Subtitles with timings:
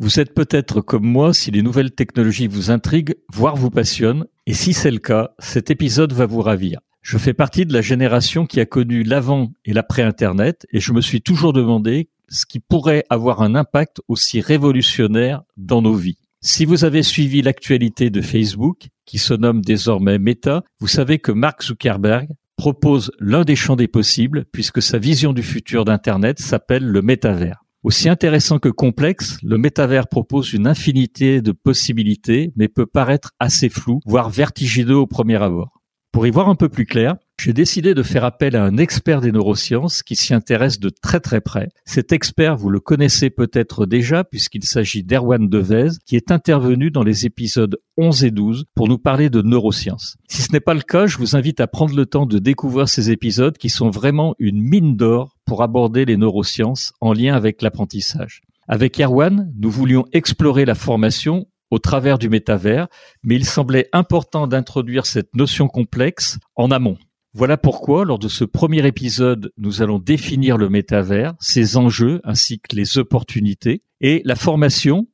[0.00, 4.54] Vous êtes peut-être comme moi si les nouvelles technologies vous intriguent, voire vous passionnent, et
[4.54, 6.78] si c'est le cas, cet épisode va vous ravir.
[7.02, 10.92] Je fais partie de la génération qui a connu l'avant et l'après Internet, et je
[10.92, 16.18] me suis toujours demandé ce qui pourrait avoir un impact aussi révolutionnaire dans nos vies.
[16.42, 21.32] Si vous avez suivi l'actualité de Facebook, qui se nomme désormais Meta, vous savez que
[21.32, 26.84] Mark Zuckerberg propose l'un des champs des possibles, puisque sa vision du futur d'Internet s'appelle
[26.84, 27.64] le métavers.
[27.88, 33.70] Aussi intéressant que complexe, le métavers propose une infinité de possibilités, mais peut paraître assez
[33.70, 35.80] flou, voire vertigineux au premier abord.
[36.12, 39.20] Pour y voir un peu plus clair, j'ai décidé de faire appel à un expert
[39.20, 41.68] des neurosciences qui s'y intéresse de très très près.
[41.84, 47.04] Cet expert, vous le connaissez peut-être déjà puisqu'il s'agit d'Erwan Devez, qui est intervenu dans
[47.04, 50.16] les épisodes 11 et 12 pour nous parler de neurosciences.
[50.26, 52.88] Si ce n'est pas le cas, je vous invite à prendre le temps de découvrir
[52.88, 57.62] ces épisodes qui sont vraiment une mine d'or pour aborder les neurosciences en lien avec
[57.62, 58.42] l'apprentissage.
[58.66, 62.88] Avec Erwan, nous voulions explorer la formation au travers du métavers,
[63.22, 66.98] mais il semblait important d'introduire cette notion complexe en amont.
[67.34, 72.58] Voilà pourquoi, lors de ce premier épisode, nous allons définir le métavers, ses enjeux ainsi
[72.58, 73.82] que les opportunités.
[74.00, 75.08] Et la formation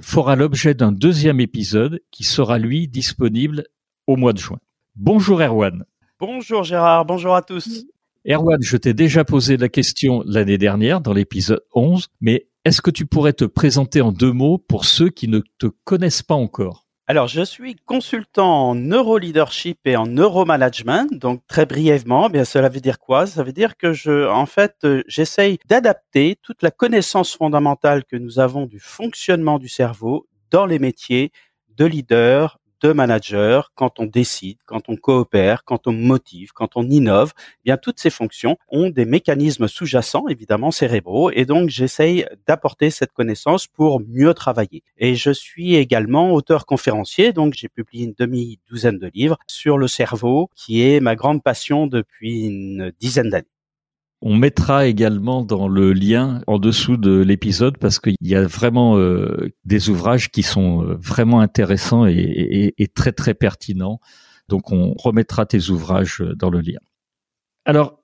[0.00, 3.64] fera l'objet d'un deuxième épisode qui sera, lui, disponible
[4.08, 4.58] au mois de juin.
[4.96, 5.84] Bonjour Erwan.
[6.18, 7.84] Bonjour Gérard, bonjour à tous.
[8.26, 12.90] Erwan, je t'ai déjà posé la question l'année dernière dans l'épisode 11, mais est-ce que
[12.90, 16.83] tu pourrais te présenter en deux mots pour ceux qui ne te connaissent pas encore?
[17.06, 21.06] Alors, je suis consultant en neuroleadership et en neuromanagement.
[21.10, 23.26] Donc, très brièvement, eh bien, cela veut dire quoi?
[23.26, 28.16] Ça veut dire que je, en fait, euh, j'essaye d'adapter toute la connaissance fondamentale que
[28.16, 31.30] nous avons du fonctionnement du cerveau dans les métiers
[31.76, 36.82] de leader, de manager, quand on décide, quand on coopère, quand on motive, quand on
[36.90, 42.26] innove, eh bien toutes ces fonctions ont des mécanismes sous-jacents, évidemment cérébraux, et donc j'essaye
[42.46, 44.82] d'apporter cette connaissance pour mieux travailler.
[44.98, 49.88] Et je suis également auteur conférencier, donc j'ai publié une demi-douzaine de livres sur le
[49.88, 53.53] cerveau, qui est ma grande passion depuis une dizaine d'années.
[54.26, 58.96] On mettra également dans le lien en dessous de l'épisode parce qu'il y a vraiment
[58.96, 64.00] euh, des ouvrages qui sont euh, vraiment intéressants et, et, très très pertinents.
[64.48, 66.78] Donc on remettra tes ouvrages euh, dans le lien.
[67.66, 68.02] Alors,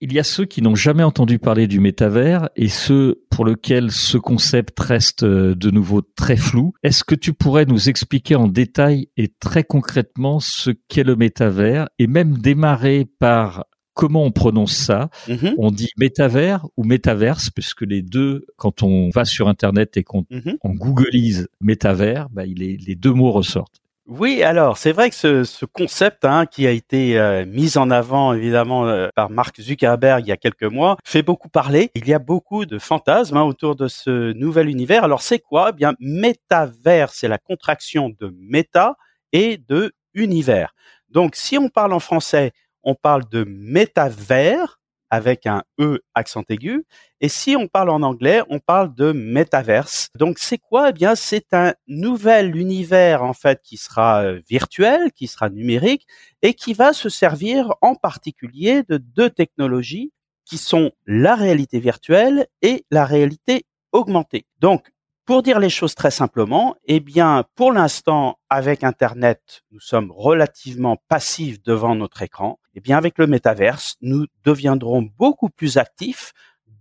[0.00, 3.90] il y a ceux qui n'ont jamais entendu parler du métavers et ceux pour lesquels
[3.90, 6.72] ce concept reste de nouveau très flou.
[6.82, 11.90] Est-ce que tu pourrais nous expliquer en détail et très concrètement ce qu'est le métavers
[11.98, 13.66] et même démarrer par
[14.00, 15.10] comment on prononce ça.
[15.28, 15.54] Mhm.
[15.58, 20.24] On dit métavers ou métaverse, puisque les deux, quand on va sur Internet et qu'on
[20.30, 20.56] mhm.
[20.64, 23.80] googleise métavers, bah, les deux mots ressortent.
[24.10, 28.32] Oui, alors c'est vrai que ce, concept hein, qui a été euh, mis en avant
[28.32, 31.92] évidemment euh, par Mark Zuckerberg il y a quelques mois fait beaucoup parler.
[31.94, 35.04] Il y a beaucoup de fantasmes hein, autour de ce nouvel univers.
[35.04, 35.68] Alors c'est quoi?
[35.70, 38.96] Eh Bien, métavers, c'est la contraction de méta
[39.30, 40.74] et de univers.
[41.08, 42.50] Donc si on parle en français,
[42.82, 44.80] on parle de métavers
[45.10, 46.84] avec un E accent aigu.
[47.20, 50.08] Et si on parle en anglais, on parle de metaverse.
[50.14, 50.90] Donc c'est quoi?
[50.90, 56.06] Eh bien, c'est un nouvel univers en fait qui sera euh, virtuel, qui sera numérique
[56.42, 60.12] et qui va se servir en particulier de deux technologies
[60.44, 64.46] qui sont la réalité virtuelle et la réalité augmentée.
[64.60, 64.90] Donc
[65.26, 70.96] pour dire les choses très simplement, eh bien, pour l'instant, avec Internet, nous sommes relativement
[71.08, 72.58] passifs devant notre écran.
[72.74, 76.32] Eh bien, avec le métaverse, nous deviendrons beaucoup plus actifs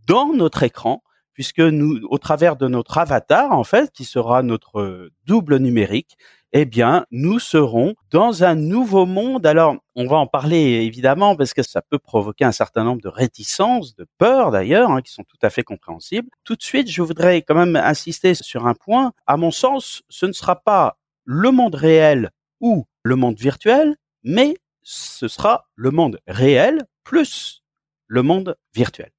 [0.07, 1.01] dans notre écran,
[1.33, 6.17] puisque nous, au travers de notre avatar, en fait, qui sera notre double numérique,
[6.51, 9.45] eh bien, nous serons dans un nouveau monde.
[9.45, 13.07] Alors, on va en parler évidemment parce que ça peut provoquer un certain nombre de
[13.07, 16.29] réticences, de peurs d'ailleurs, hein, qui sont tout à fait compréhensibles.
[16.43, 19.13] Tout de suite, je voudrais quand même insister sur un point.
[19.27, 24.55] À mon sens, ce ne sera pas le monde réel ou le monde virtuel, mais
[24.91, 27.61] ce sera le monde réel plus
[28.07, 29.11] le monde virtuel.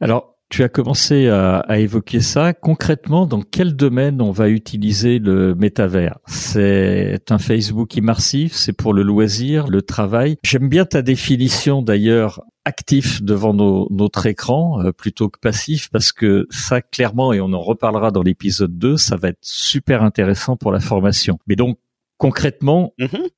[0.00, 2.54] Alors, tu as commencé à, évoquer ça.
[2.54, 6.18] Concrètement, dans quel domaine on va utiliser le métavers?
[6.26, 10.36] C'est un Facebook immersif, c'est pour le loisir, le travail?
[10.44, 16.46] J'aime bien ta définition d'ailleurs actif devant notre écran euh, plutôt que passif parce que
[16.50, 20.70] ça clairement et on en reparlera dans l'épisode 2 ça va être super intéressant pour
[20.70, 21.78] la formation mais donc
[22.20, 23.28] concrètement, mhm.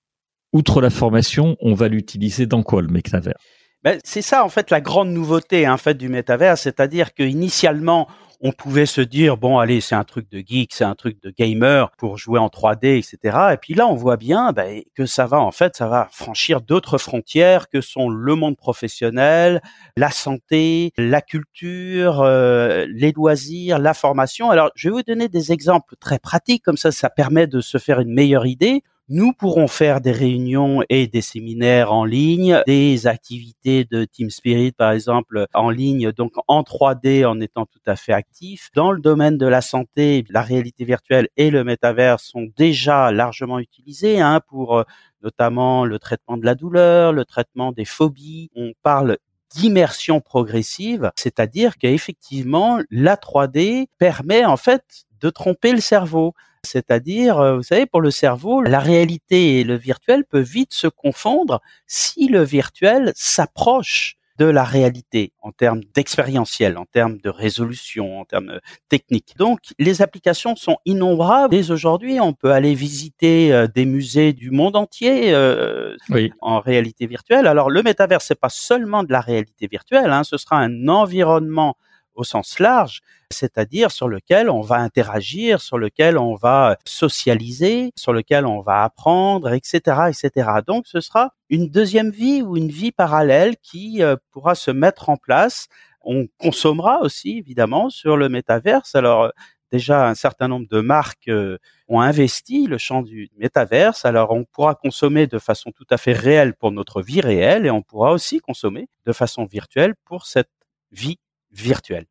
[0.52, 3.38] Outre la formation, on va l'utiliser dans quoi le métavers
[3.84, 8.06] ben, c'est ça en fait la grande nouveauté en fait du métavers, c'est-à-dire que initialement
[8.40, 11.30] on pouvait se dire bon allez c'est un truc de geek, c'est un truc de
[11.36, 13.38] gamer pour jouer en 3D etc.
[13.52, 16.60] Et puis là on voit bien ben, que ça va en fait ça va franchir
[16.60, 19.60] d'autres frontières que sont le monde professionnel,
[19.96, 24.50] la santé, la culture, euh, les loisirs, la formation.
[24.50, 27.78] Alors je vais vous donner des exemples très pratiques comme ça ça permet de se
[27.78, 28.84] faire une meilleure idée.
[29.08, 34.70] Nous pourrons faire des réunions et des séminaires en ligne, des activités de Team Spirit
[34.70, 38.70] par exemple en ligne, donc en 3D en étant tout à fait actifs.
[38.76, 43.58] Dans le domaine de la santé, la réalité virtuelle et le métavers sont déjà largement
[43.58, 44.84] utilisés hein, pour euh,
[45.20, 48.50] notamment le traitement de la douleur, le traitement des phobies.
[48.54, 49.18] On parle
[49.52, 56.34] d'immersion progressive, c'est-à-dire qu'effectivement la 3D permet en fait de tromper le cerveau.
[56.64, 60.86] C'est-à-dire, euh, vous savez, pour le cerveau, la réalité et le virtuel peuvent vite se
[60.86, 68.20] confondre si le virtuel s'approche de la réalité en termes d'expérientiel, en termes de résolution,
[68.20, 69.34] en termes techniques.
[69.36, 71.50] Donc, les applications sont innombrables.
[71.50, 75.96] Dès aujourd'hui, on peut aller visiter euh, des musées du monde entier euh,
[76.40, 77.46] en réalité virtuelle.
[77.46, 81.76] Alors, le métavers, c'est pas seulement de la réalité virtuelle, hein, ce sera un environnement
[82.14, 83.00] au sens large,
[83.30, 88.84] c'est-à-dire sur lequel on va interagir, sur lequel on va socialiser, sur lequel on va
[88.84, 90.50] apprendre, etc., etc.
[90.66, 95.08] Donc, ce sera une deuxième vie ou une vie parallèle qui euh, pourra se mettre
[95.08, 95.68] en place.
[96.02, 98.94] On consommera aussi, évidemment, sur le métaverse.
[98.94, 99.30] Alors,
[99.70, 104.04] déjà, un certain nombre de marques euh, ont investi le champ du métaverse.
[104.04, 107.70] Alors, on pourra consommer de façon tout à fait réelle pour notre vie réelle et
[107.70, 110.50] on pourra aussi consommer de façon virtuelle pour cette
[110.90, 111.18] vie
[111.52, 112.06] virtuel.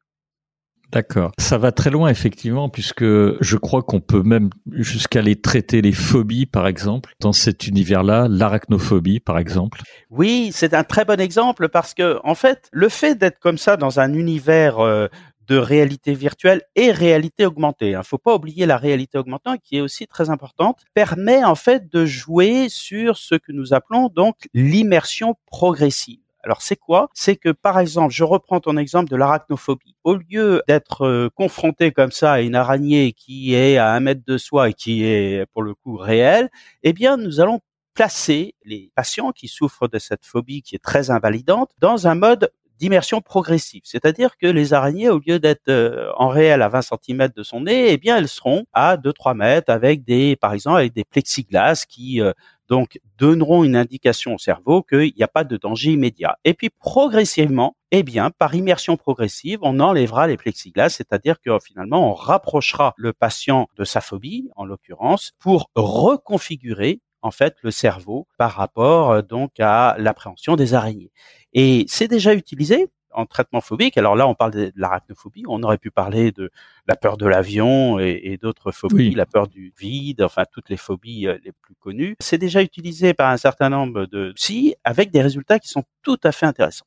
[0.91, 1.31] D'accord.
[1.37, 5.93] Ça va très loin, effectivement, puisque je crois qu'on peut même jusqu'à aller traiter les
[5.93, 9.81] phobies, par exemple, dans cet univers-là, l'arachnophobie, par exemple.
[10.09, 13.77] Oui, c'est un très bon exemple parce que, en fait, le fait d'être comme ça
[13.77, 15.07] dans un univers euh,
[15.47, 19.77] de réalité virtuelle et réalité augmentée, il hein, faut pas oublier la réalité augmentée qui
[19.77, 24.35] est aussi très importante, permet en fait de jouer sur ce que nous appelons donc
[24.53, 26.19] l'immersion progressive.
[26.43, 27.09] Alors c'est quoi?
[27.13, 29.95] C'est que par exemple, je reprends ton exemple de l'arachnophobie.
[30.03, 34.23] Au lieu d'être euh, confronté comme ça à une araignée qui est à un mètre
[34.25, 36.49] de soi et qui est pour le coup réelle,
[36.83, 37.59] eh bien nous allons
[37.93, 42.51] placer les patients qui souffrent de cette phobie qui est très invalidante dans un mode
[42.81, 43.83] d'immersion progressive.
[43.85, 47.61] C'est-à-dire que les araignées, au lieu d'être euh, en réel à 20 cm de son
[47.61, 51.85] nez, eh bien, elles seront à 2-3 mètres avec des, par exemple, avec des plexiglas
[51.87, 52.33] qui euh,
[52.69, 56.39] donc donneront une indication au cerveau qu'il n'y a pas de danger immédiat.
[56.43, 62.09] Et puis progressivement, eh bien, par immersion progressive, on enlèvera les plexiglas, c'est-à-dire que finalement,
[62.09, 68.27] on rapprochera le patient de sa phobie, en l'occurrence, pour reconfigurer en fait le cerveau
[68.37, 71.11] par rapport euh, donc à l'appréhension des araignées.
[71.53, 73.97] Et c'est déjà utilisé en traitement phobique.
[73.97, 75.43] Alors là, on parle de l'arachnophobie.
[75.47, 76.49] On aurait pu parler de
[76.87, 81.27] la peur de l'avion et, d'autres phobies, la peur du vide, enfin toutes les phobies
[81.27, 82.15] euh, les plus connues.
[82.19, 86.19] C'est déjà utilisé par un certain nombre de psy avec des résultats qui sont tout
[86.23, 86.85] à fait intéressants.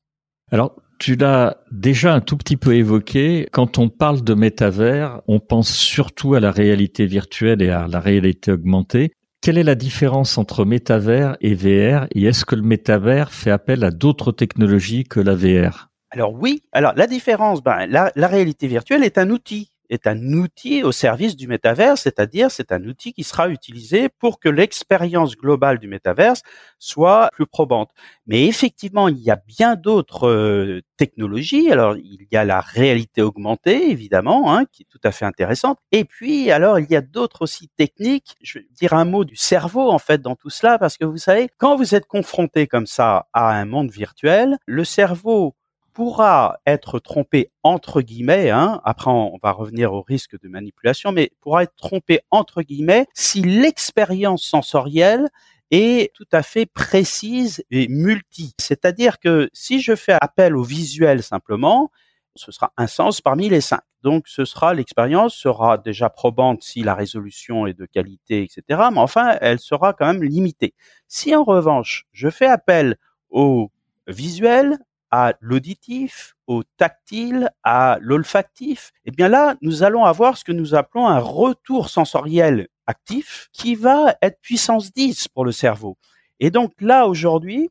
[0.51, 3.49] Alors, tu l'as déjà un tout petit peu évoqué.
[3.53, 8.01] Quand on parle de métavers, on pense surtout à la réalité virtuelle et à la
[8.01, 9.13] réalité augmentée.
[9.45, 13.85] Quelle est la différence entre métavers et VR et est-ce que le métavers fait appel
[13.85, 18.69] à d'autres technologies que la VR Alors oui, alors la différence, ben, la, la réalité
[18.69, 23.13] virtuelle est un outil est un outil au service du métaverse, c'est-à-dire c'est un outil
[23.13, 26.43] qui sera utilisé pour que l'expérience globale du métaverse
[26.79, 27.91] soit plus probante.
[28.27, 31.71] Mais effectivement, il y a bien d'autres euh, technologies.
[31.71, 35.79] Alors, il y a la réalité augmentée, évidemment, hein, qui est tout à fait intéressante.
[35.93, 38.37] Et puis, alors, il y a d'autres aussi techniques.
[38.43, 41.19] Je vais dire un mot du cerveau, en fait, dans tout cela, parce que vous
[41.19, 45.55] savez, quand vous êtes confronté comme ça à un monde virtuel, le cerveau
[45.95, 51.31] pourra être trompé entre guillemets, hein, après on va revenir au risque de manipulation, mais
[51.41, 55.29] pourra être trompé entre guillemets si l'expérience sensorielle
[55.71, 58.55] est tout à fait précise et multi.
[58.61, 61.91] C'est-à-dire que si je fais appel au visuel simplement,
[62.37, 63.81] ce sera un sens parmi les cinq.
[64.03, 68.63] Donc, ce sera l'expérience sera déjà probante si la résolution est de qualité, etc.
[68.93, 70.75] Mais enfin, elle sera quand même limitée.
[71.09, 72.97] Si en revanche, je fais appel
[73.31, 73.71] au
[74.07, 74.79] visuel,
[75.17, 80.75] à l'auditif, au tactile, à l'olfactif, eh bien là, nous allons avoir ce que nous
[80.75, 85.97] appelons un retour sensoriel actif qui va être puissance 10 pour le cerveau.
[86.41, 87.71] Et donc là, aujourd'hui,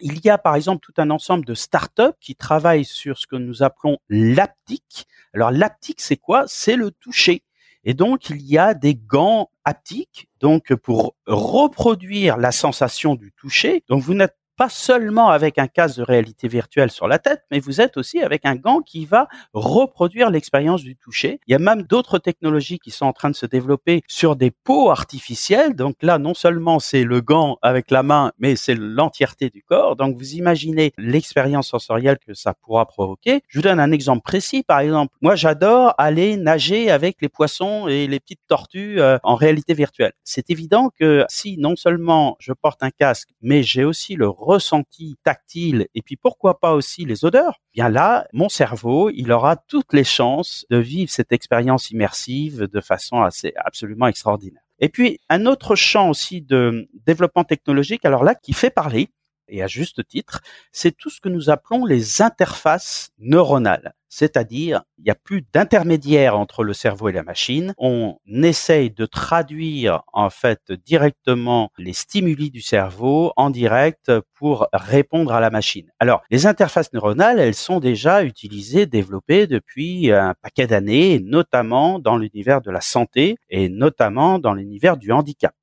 [0.00, 3.36] il y a par exemple tout un ensemble de startups qui travaillent sur ce que
[3.36, 5.06] nous appelons l'aptique.
[5.32, 6.44] Alors l'aptique, c'est quoi?
[6.48, 7.44] C'est le toucher.
[7.84, 13.84] Et donc, il y a des gants haptique, donc pour reproduire la sensation du toucher.
[13.88, 17.60] Donc vous n'êtes pas seulement avec un casque de réalité virtuelle sur la tête, mais
[17.60, 21.38] vous êtes aussi avec un gant qui va reproduire l'expérience du toucher.
[21.46, 24.50] Il y a même d'autres technologies qui sont en train de se développer sur des
[24.50, 25.76] peaux artificielles.
[25.76, 29.94] Donc là, non seulement c'est le gant avec la main, mais c'est l'entièreté du corps.
[29.94, 33.42] Donc vous imaginez l'expérience sensorielle que ça pourra provoquer.
[33.46, 34.64] Je vous donne un exemple précis.
[34.64, 39.36] Par exemple, moi j'adore aller nager avec les poissons et les petites tortues euh, en
[39.36, 40.14] réalité virtuelle.
[40.24, 45.16] C'est évident que si non seulement je porte un casque, mais j'ai aussi le ressenti
[45.24, 49.56] tactile et puis pourquoi pas aussi les odeurs, eh bien là, mon cerveau, il aura
[49.56, 54.62] toutes les chances de vivre cette expérience immersive de façon assez absolument extraordinaire.
[54.78, 59.10] Et puis un autre champ aussi de développement technologique, alors là, qui fait parler,
[59.48, 60.40] et à juste titre,
[60.72, 63.94] c'est tout ce que nous appelons les interfaces neuronales.
[64.08, 67.74] C'est-à-dire, il n'y a plus d'intermédiaire entre le cerveau et la machine.
[67.76, 75.32] On essaye de traduire, en fait, directement les stimuli du cerveau en direct pour répondre
[75.32, 75.90] à la machine.
[75.98, 82.16] Alors, les interfaces neuronales, elles sont déjà utilisées, développées depuis un paquet d'années, notamment dans
[82.16, 85.54] l'univers de la santé et notamment dans l'univers du handicap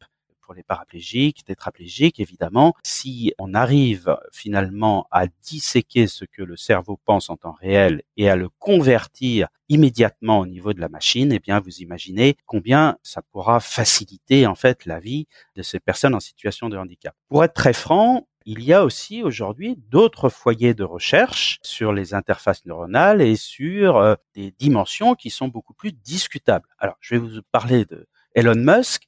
[0.46, 2.74] pour les paraplégiques, tétraplégiques, évidemment.
[2.84, 8.30] Si on arrive finalement à disséquer ce que le cerveau pense en temps réel et
[8.30, 13.24] à le convertir immédiatement au niveau de la machine, eh bien, vous imaginez combien ça
[13.24, 17.16] pourra faciliter, en fait, la vie de ces personnes en situation de handicap.
[17.28, 22.14] Pour être très franc, il y a aussi aujourd'hui d'autres foyers de recherche sur les
[22.14, 26.68] interfaces neuronales et sur euh, des dimensions qui sont beaucoup plus discutables.
[26.78, 29.08] Alors, je vais vous parler de Elon Musk,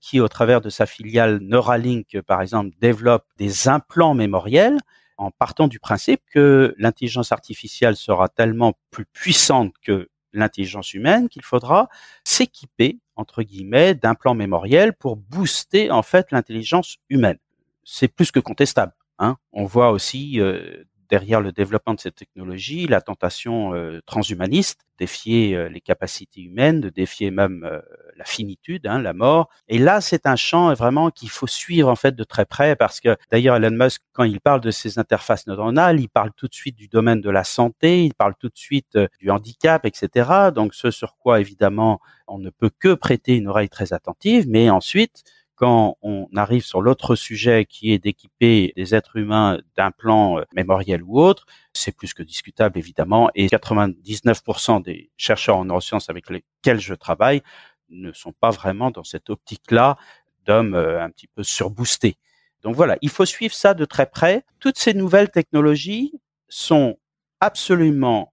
[0.00, 4.78] qui, au travers de sa filiale Neuralink, par exemple, développe des implants mémoriels
[5.18, 11.42] en partant du principe que l'intelligence artificielle sera tellement plus puissante que l'intelligence humaine qu'il
[11.42, 11.88] faudra
[12.24, 17.38] s'équiper entre guillemets d'implants mémoriels pour booster en fait l'intelligence humaine.
[17.84, 18.92] C'est plus que contestable.
[19.18, 19.36] Hein.
[19.52, 25.56] On voit aussi euh, derrière le développement de cette technologie, la tentation euh, transhumaniste, défier
[25.56, 27.80] euh, les capacités humaines, de défier même euh,
[28.16, 29.48] la finitude, hein, la mort.
[29.68, 33.00] Et là, c'est un champ vraiment qu'il faut suivre en fait de très près parce
[33.00, 36.54] que d'ailleurs Elon Musk, quand il parle de ces interfaces neuronales, il parle tout de
[36.54, 40.50] suite du domaine de la santé, il parle tout de suite du handicap, etc.
[40.54, 44.70] Donc ce sur quoi évidemment on ne peut que prêter une oreille très attentive, mais
[44.70, 45.24] ensuite
[45.56, 50.44] quand on arrive sur l'autre sujet qui est d'équiper les êtres humains d'un plan euh,
[50.54, 53.30] mémoriel ou autre, c'est plus que discutable évidemment.
[53.34, 57.42] Et 99% des chercheurs en neurosciences avec lesquels je travaille
[57.88, 59.96] ne sont pas vraiment dans cette optique-là
[60.44, 62.16] d'hommes euh, un petit peu surboostés.
[62.62, 64.44] Donc voilà, il faut suivre ça de très près.
[64.58, 66.12] Toutes ces nouvelles technologies
[66.48, 66.98] sont
[67.40, 68.32] absolument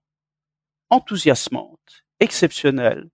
[0.90, 3.08] enthousiasmantes, exceptionnelles,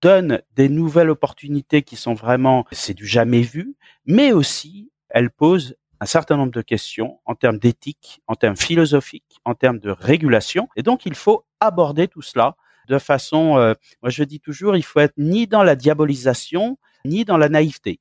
[0.00, 3.74] donne des nouvelles opportunités qui sont vraiment, c'est du jamais vu,
[4.06, 9.40] mais aussi elle pose un certain nombre de questions en termes d'éthique, en termes philosophiques,
[9.44, 10.68] en termes de régulation.
[10.76, 12.56] Et donc, il faut aborder tout cela
[12.88, 17.24] de façon, euh, moi je dis toujours, il faut être ni dans la diabolisation, ni
[17.24, 18.00] dans la naïveté.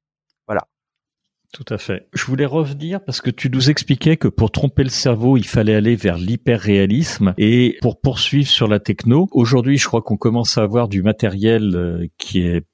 [1.54, 2.08] Tout à fait.
[2.14, 5.76] Je voulais revenir parce que tu nous expliquais que pour tromper le cerveau, il fallait
[5.76, 9.30] aller vers l'hyperréalisme et pour poursuivre sur la techno.
[9.32, 12.66] Aujourd'hui, je crois qu'on commence à avoir du matériel euh, qui est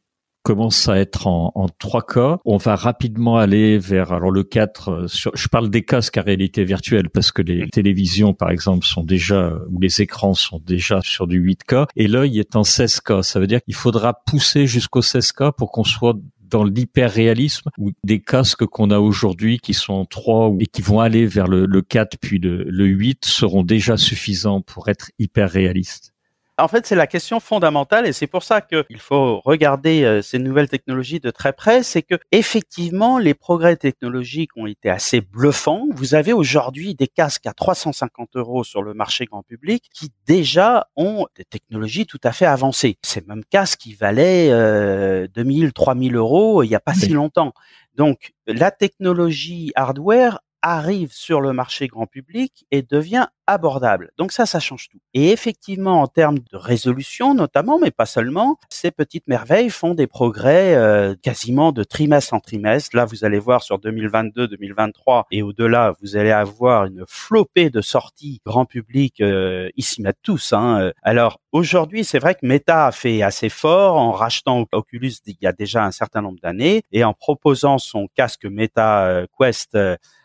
[0.43, 2.38] commence à être en, en 3K.
[2.45, 4.89] On va rapidement aller vers alors le 4.
[4.89, 9.03] Euh, je parle des casques à réalité virtuelle parce que les télévisions, par exemple, sont
[9.03, 13.23] déjà ou les écrans sont déjà sur du 8K et l'œil est en 16K.
[13.23, 16.15] Ça veut dire qu'il faudra pousser jusqu'au 16K pour qu'on soit
[16.53, 21.25] dans l'hyper-réalisme ou des casques qu'on a aujourd'hui qui sont 3 et qui vont aller
[21.25, 26.12] vers le, le 4 puis le, le 8 seront déjà suffisants pour être hyper réalistes
[26.60, 30.38] en fait, c'est la question fondamentale et c'est pour ça qu'il faut regarder euh, ces
[30.38, 31.81] nouvelles technologies de très près.
[31.81, 35.88] C'est que effectivement, les progrès technologiques ont été assez bluffants.
[35.95, 40.88] Vous avez aujourd'hui des casques à 350 euros sur le marché grand public qui déjà
[40.95, 42.98] ont des technologies tout à fait avancées.
[43.01, 47.53] Ces mêmes casques qui valaient euh, 2000, 3000 euros il n'y a pas si longtemps.
[47.95, 54.12] Donc, la technologie hardware arrive sur le marché grand public et devient abordable.
[54.17, 55.00] Donc ça, ça change tout.
[55.13, 60.08] Et effectivement, en termes de résolution notamment, mais pas seulement, ces petites merveilles font des
[60.08, 62.96] progrès euh, quasiment de trimestre en trimestre.
[62.96, 67.82] Là, vous allez voir sur 2022, 2023 et au-delà, vous allez avoir une flopée de
[67.82, 69.20] sorties grand public.
[69.20, 70.53] Euh, ici, mettent tous.
[70.53, 70.91] Hein.
[71.01, 75.48] Alors aujourd'hui, c'est vrai que Meta a fait assez fort en rachetant Oculus il y
[75.48, 79.77] a déjà un certain nombre d'années et en proposant son casque Meta euh, Quest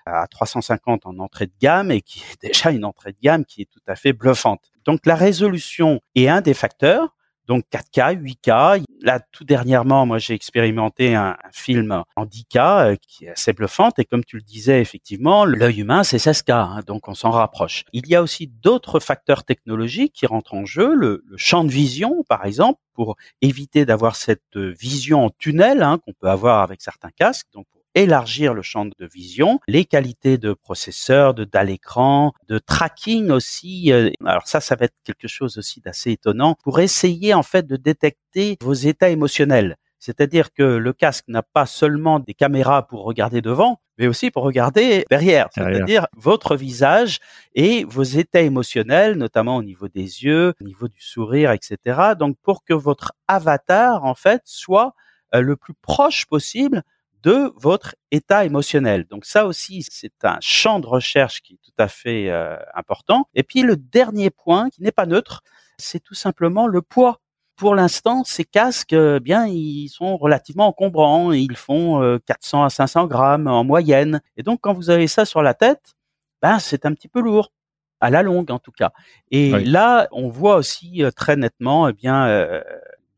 [0.08, 3.62] à 350 en entrée de gamme et qui est déjà une entrée de gamme qui
[3.62, 4.70] est tout à fait bluffante.
[4.84, 7.14] Donc la résolution est un des facteurs.
[7.48, 8.84] Donc 4K, 8K.
[9.00, 13.98] Là, tout dernièrement, moi, j'ai expérimenté un, film en 10K euh, qui est assez bluffante.
[13.98, 16.52] Et comme tu le disais, effectivement, l'œil humain, c'est 16K.
[16.52, 17.84] Hein, donc on s'en rapproche.
[17.94, 20.94] Il y a aussi d'autres facteurs technologiques qui rentrent en jeu.
[20.94, 26.12] Le, champ de vision, par exemple, pour éviter d'avoir cette vision en tunnel hein, qu'on
[26.12, 27.48] peut avoir avec certains casques.
[27.94, 33.92] Élargir le champ de vision, les qualités de processeur, de dalle écran, de tracking aussi.
[33.92, 37.66] Euh, alors ça, ça va être quelque chose aussi d'assez étonnant pour essayer en fait
[37.66, 39.76] de détecter vos états émotionnels.
[39.98, 44.44] C'est-à-dire que le casque n'a pas seulement des caméras pour regarder devant, mais aussi pour
[44.44, 47.18] regarder derrière, c'est-à-dire votre visage
[47.54, 52.12] et vos états émotionnels, notamment au niveau des yeux, au niveau du sourire, etc.
[52.18, 54.94] Donc pour que votre avatar, en fait, soit
[55.34, 56.82] euh, le plus proche possible
[57.22, 59.04] de votre état émotionnel.
[59.04, 63.28] Donc ça aussi, c'est un champ de recherche qui est tout à fait euh, important.
[63.34, 65.42] Et puis le dernier point, qui n'est pas neutre,
[65.78, 67.20] c'est tout simplement le poids.
[67.56, 71.32] Pour l'instant, ces casques, euh, bien, ils sont relativement encombrants.
[71.32, 74.20] Ils font 400 euh, à 500 grammes en moyenne.
[74.36, 75.94] Et donc, quand vous avez ça sur la tête,
[76.40, 77.52] ben, c'est un petit peu lourd
[78.00, 78.92] à la longue en tout cas.
[79.32, 82.62] Et là, on voit aussi très nettement, eh bien,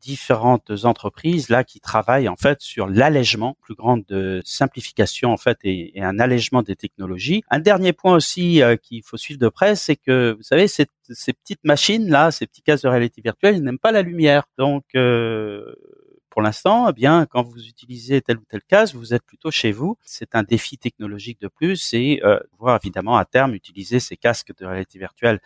[0.01, 5.57] différentes entreprises là qui travaillent en fait sur l'allègement, plus grande de simplification en fait
[5.63, 7.43] et, un allègement des technologies.
[7.49, 10.87] Un dernier point aussi euh, qu'il faut suivre de près, c'est que vous savez ces,
[11.09, 14.43] ces petites machines là, ces petits casques de réalité virtuelle, ils n'aiment pas la lumière.
[14.57, 15.73] Donc euh,
[16.31, 19.73] pour l'instant, eh bien, quand vous utilisez tel ou tel casque, vous êtes plutôt chez
[19.73, 19.97] vous.
[20.01, 24.53] C'est un défi technologique de plus et euh, voir évidemment à terme utiliser ces casques
[24.57, 25.41] de réalité virtuelle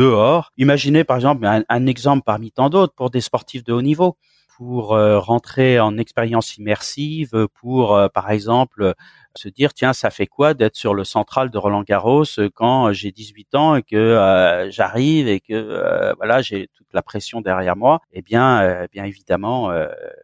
[0.00, 0.50] dehors.
[0.56, 4.16] Imaginez par exemple un, exemple parmi tant d'autres pour des sportifs de haut niveau,
[4.56, 8.94] pour euh, rentrer en expérience immersive, pour euh, par exemple
[9.36, 13.12] se dire tiens ça fait quoi d'être sur le central de Roland Garros quand j'ai
[13.12, 18.00] 18 ans et que euh, j'arrive et que voilà j'ai toute la pression derrière moi?
[18.12, 19.70] Eh bien bien évidemment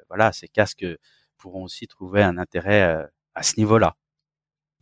[0.09, 0.87] voilà ces casques
[1.37, 3.95] pourront aussi trouver un intérêt à ce niveau-là.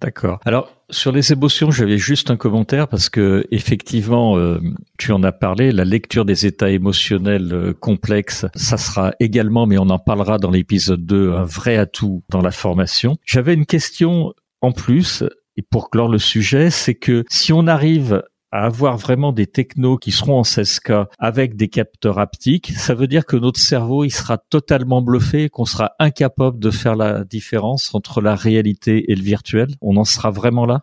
[0.00, 0.40] D'accord.
[0.44, 4.60] Alors sur les émotions, j'avais juste un commentaire parce que effectivement, euh,
[4.98, 9.78] tu en as parlé, la lecture des états émotionnels euh, complexes, ça sera également, mais
[9.78, 13.16] on en parlera dans l'épisode 2, un vrai atout dans la formation.
[13.24, 15.24] J'avais une question en plus,
[15.56, 18.22] et pour clore le sujet, c'est que si on arrive
[18.54, 23.08] à avoir vraiment des technos qui seront en 16K avec des capteurs haptiques, ça veut
[23.08, 27.92] dire que notre cerveau, il sera totalement bluffé, qu'on sera incapable de faire la différence
[27.96, 29.74] entre la réalité et le virtuel.
[29.80, 30.82] On en sera vraiment là?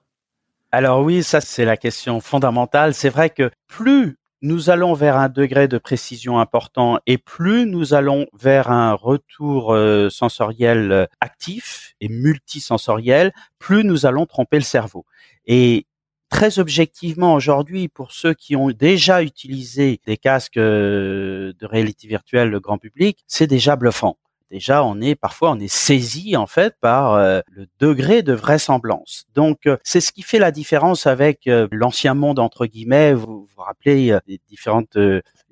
[0.73, 2.93] Alors oui, ça c'est la question fondamentale.
[2.93, 7.93] C'est vrai que plus nous allons vers un degré de précision important et plus nous
[7.93, 14.63] allons vers un retour euh, sensoriel euh, actif et multisensoriel, plus nous allons tromper le
[14.63, 15.05] cerveau.
[15.45, 15.85] Et
[16.31, 22.57] très objectivement aujourd'hui pour ceux qui ont déjà utilisé des casques euh, de réalité virtuelle
[22.59, 24.17] grand public, c'est déjà bluffant.
[24.51, 29.23] Déjà, on est parfois on est saisi en fait par euh, le degré de vraisemblance.
[29.33, 33.13] Donc, euh, c'est ce qui fait la différence avec l'ancien monde entre guillemets.
[33.13, 34.97] Vous vous rappelez des différentes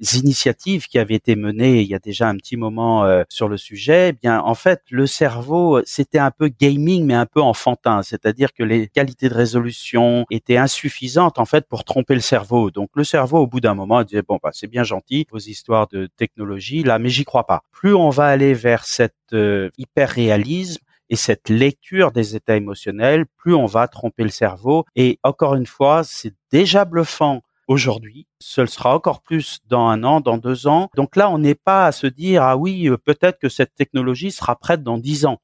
[0.01, 3.57] initiatives qui avaient été menées il y a déjà un petit moment euh, sur le
[3.57, 8.01] sujet, eh bien en fait le cerveau c'était un peu gaming mais un peu enfantin,
[8.03, 12.71] c'est-à-dire que les qualités de résolution étaient insuffisantes en fait pour tromper le cerveau.
[12.71, 15.87] Donc le cerveau au bout d'un moment disait bon bah c'est bien gentil vos histoires
[15.87, 17.63] de technologie là mais j'y crois pas.
[17.71, 23.25] Plus on va aller vers cet euh, hyper réalisme et cette lecture des états émotionnels,
[23.37, 24.85] plus on va tromper le cerveau.
[24.95, 28.27] Et encore une fois, c'est déjà bluffant aujourd'hui.
[28.39, 30.89] Ce sera encore plus dans un an, dans deux ans.
[30.95, 34.31] Donc là, on n'est pas à se dire, ah oui, euh, peut-être que cette technologie
[34.31, 35.39] sera prête dans dix ans.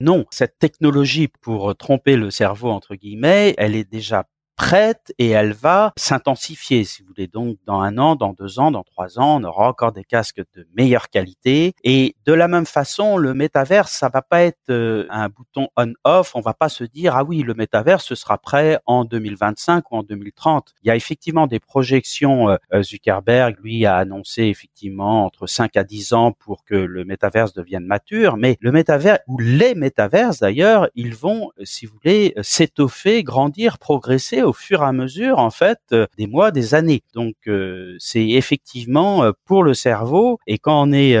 [0.00, 4.26] Non, cette technologie pour tromper le cerveau, entre guillemets, elle est déjà
[4.56, 7.26] prête et elle va s'intensifier, si vous voulez.
[7.26, 10.42] Donc, dans un an, dans deux ans, dans trois ans, on aura encore des casques
[10.54, 11.74] de meilleure qualité.
[11.84, 16.32] Et de la même façon, le métaverse, ça va pas être euh, un bouton on/off.
[16.34, 19.96] On va pas se dire ah oui, le métaverse ce sera prêt en 2025 ou
[19.96, 20.74] en 2030.
[20.82, 22.48] Il y a effectivement des projections.
[22.48, 27.04] Euh, euh, Zuckerberg, lui, a annoncé effectivement entre 5 à 10 ans pour que le
[27.04, 28.36] métaverse devienne mature.
[28.36, 34.42] Mais le métaverse ou les métaverses d'ailleurs, ils vont, si vous voulez, s'étoffer, grandir, progresser
[34.46, 37.02] au fur et à mesure en fait euh, des mois, des années.
[37.14, 41.16] Donc euh, c'est effectivement euh, pour le cerveau et quand on est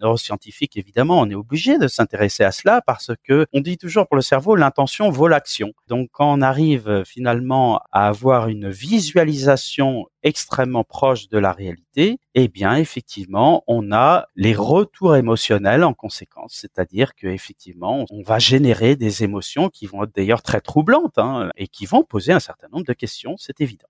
[0.00, 4.16] neuroscientifique évidemment, on est obligé de s'intéresser à cela parce que on dit toujours pour
[4.16, 5.72] le cerveau l'intention vaut l'action.
[5.88, 12.48] Donc quand on arrive finalement à avoir une visualisation extrêmement proche de la réalité, eh
[12.48, 18.96] bien effectivement, on a les retours émotionnels en conséquence, c'est-à-dire que effectivement, on va générer
[18.96, 22.68] des émotions qui vont être d'ailleurs très troublantes hein, et qui vont poser un certain
[22.72, 23.86] nombre de questions, c'est évident.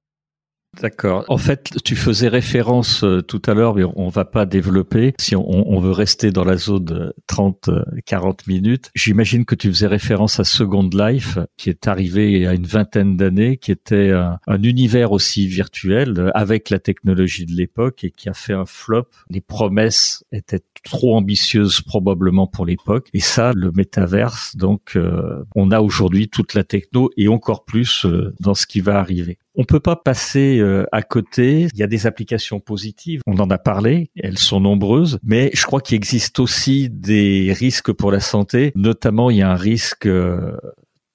[0.81, 1.25] D'accord.
[1.29, 5.15] En fait, tu faisais référence euh, tout à l'heure, mais on, va pas développer.
[5.19, 10.45] Si on, veut rester dans la zone 30-40 minutes, j'imagine que tu faisais référence à
[10.45, 15.13] Second Life, qui est arrivé il y a une vingtaine d'années, qui était un, univers
[15.13, 19.09] aussi virtuel euh, avec la technologie de l'époque et qui a fait un flop.
[19.31, 23.09] Les promesses étaient trop ambitieuses probablement pour l'époque.
[23.15, 28.07] Et ça, le métaverse, donc, euh, on a aujourd'hui toute la techno et encore plus
[28.41, 29.39] dans ce qui va arriver.
[29.55, 31.69] On peut pas passer euh, à côté.
[31.73, 33.21] Il y a des applications positives.
[33.27, 34.11] On en a parlé.
[34.17, 35.19] Elles sont nombreuses.
[35.23, 38.73] Mais je crois qu'il existe aussi des risques pour la santé.
[38.75, 40.57] Notamment, il y a un risque euh,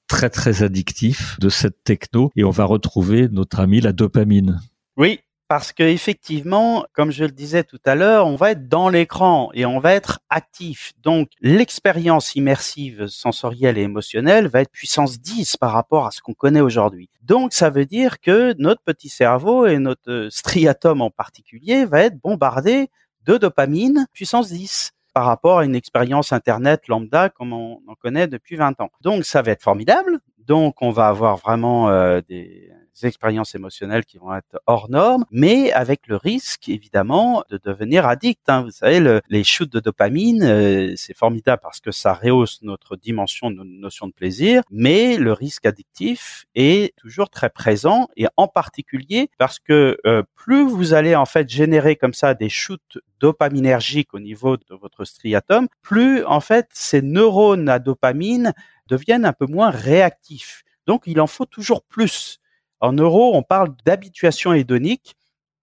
[0.07, 4.59] très très addictif de cette techno et on va retrouver notre ami la dopamine.
[4.97, 8.87] Oui, parce que effectivement, comme je le disais tout à l'heure, on va être dans
[8.87, 10.93] l'écran et on va être actif.
[11.01, 16.35] Donc, l'expérience immersive sensorielle et émotionnelle va être puissance 10 par rapport à ce qu'on
[16.35, 17.09] connaît aujourd'hui.
[17.23, 22.21] Donc, ça veut dire que notre petit cerveau et notre striatum en particulier va être
[22.21, 22.91] bombardé
[23.25, 28.27] de dopamine puissance 10 par rapport à une expérience Internet lambda comme on en connaît
[28.27, 28.91] depuis 20 ans.
[29.01, 30.19] Donc, ça va être formidable.
[30.37, 32.71] Donc, on va avoir vraiment euh, des
[33.05, 38.41] expériences émotionnelles qui vont être hors normes, mais avec le risque évidemment de devenir addict.
[38.47, 38.63] Hein.
[38.63, 43.49] Vous savez, les shoots de dopamine, euh, c'est formidable parce que ça rehausse notre dimension,
[43.49, 49.29] notre notion de plaisir, mais le risque addictif est toujours très présent et en particulier
[49.37, 54.19] parce que euh, plus vous allez en fait générer comme ça des shoots dopaminergiques au
[54.19, 58.53] niveau de votre striatum, plus en fait ces neurones à dopamine
[58.87, 60.63] deviennent un peu moins réactifs.
[60.87, 62.39] Donc il en faut toujours plus.
[62.79, 65.15] En neuro, on parle d'habituation hédonique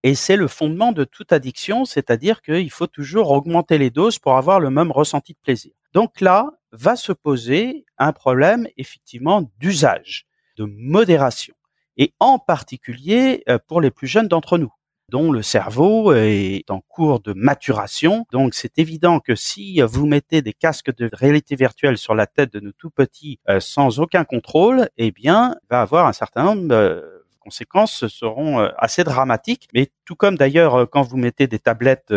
[0.02, 4.36] et c'est le fondement de toute addiction, c'est-à-dire qu'il faut toujours augmenter les doses pour
[4.36, 5.72] avoir le même ressenti de plaisir.
[5.94, 10.26] Donc là, va se poser un problème effectivement d'usage,
[10.58, 11.54] de modération,
[11.96, 14.72] et en particulier euh, pour les plus jeunes d'entre nous
[15.10, 18.26] dont le cerveau est en cours de maturation.
[18.32, 22.52] Donc c'est évident que si vous mettez des casques de réalité virtuelle sur la tête
[22.52, 26.44] de nos tout petits euh, sans aucun contrôle, eh bien, il va avoir un certain
[26.44, 29.68] nombre de conséquences seront euh, assez dramatiques.
[29.72, 32.12] Mais tout comme d'ailleurs euh, quand vous mettez des tablettes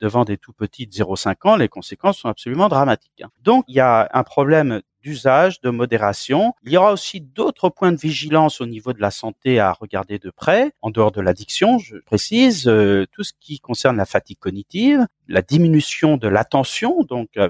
[0.00, 3.20] devant des tout petits de 0,5 ans, les conséquences sont absolument dramatiques.
[3.22, 3.30] Hein.
[3.42, 6.52] Donc il y a un problème d'usage, de modération.
[6.64, 10.18] Il y aura aussi d'autres points de vigilance au niveau de la santé à regarder
[10.18, 14.38] de près, en dehors de l'addiction, je précise, euh, tout ce qui concerne la fatigue
[14.38, 17.48] cognitive, la diminution de l'attention, donc euh,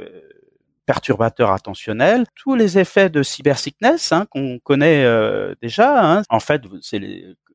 [0.86, 6.18] perturbateurs attentionnels, tous les effets de cybersickness hein, qu'on connaît euh, déjà.
[6.18, 6.22] Hein.
[6.30, 7.00] En fait, c'est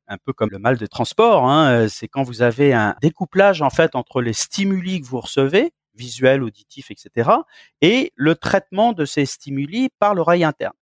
[0.10, 1.50] un peu comme le mal de transport.
[1.50, 1.88] Hein.
[1.88, 6.44] C'est quand vous avez un découplage en fait entre les stimuli que vous recevez visuel,
[6.44, 7.30] auditif, etc.
[7.82, 10.74] Et le traitement de ces stimuli par l'oreille interne.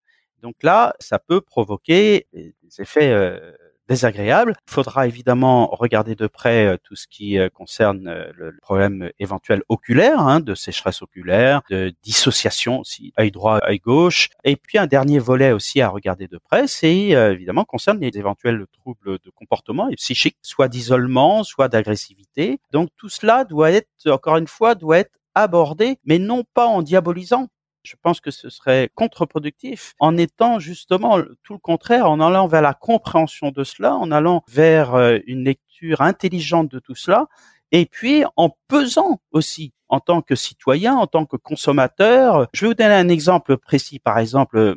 [0.41, 3.51] Donc là, ça peut provoquer des effets euh,
[3.91, 4.53] désagréable.
[4.69, 9.11] Il faudra évidemment regarder de près euh, tout ce qui euh, concerne euh, le problème
[9.19, 14.29] éventuel oculaire, hein, de sécheresse oculaire, de dissociation aussi, œil droit, œil gauche.
[14.45, 18.65] Et puis un dernier volet aussi à regarder de près, c'est évidemment concerne les éventuels
[18.71, 22.59] troubles de comportement et psychique, soit d'isolement, soit d'agressivité.
[22.71, 26.81] Donc tout cela doit être, encore une fois, doit être abordé, mais non pas en
[26.81, 27.47] diabolisant,
[27.83, 32.61] je pense que ce serait contre-productif en étant justement tout le contraire, en allant vers
[32.61, 37.27] la compréhension de cela, en allant vers euh, une lecture intelligente de tout cela,
[37.71, 42.47] et puis en pesant aussi en tant que citoyen, en tant que consommateur.
[42.53, 44.75] Je vais vous donner un exemple précis, par exemple,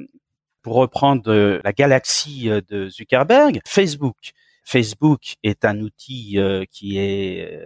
[0.62, 4.32] pour reprendre euh, la galaxie euh, de Zuckerberg, Facebook.
[4.64, 6.38] Facebook est un outil
[6.70, 7.60] qui est